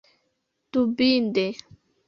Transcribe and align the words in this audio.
Dubinde. 0.71 1.45